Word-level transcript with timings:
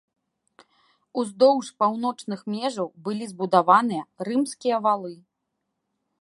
Уздоўж 1.23 1.69
паўночных 1.83 2.41
межаў 2.55 2.87
былі 3.09 3.25
збудаваныя 3.33 4.03
рымскія 4.31 4.77
валы. 4.89 5.13